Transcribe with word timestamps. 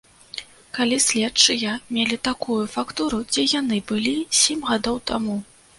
Калі 0.77 0.97
следчыя 1.07 1.75
мелі 1.97 2.17
такую 2.31 2.59
фактуру, 2.77 3.21
дзе 3.35 3.47
яны 3.59 3.83
былі 3.95 4.17
сем 4.41 4.69
гадоў 4.73 4.97
таму? 5.13 5.43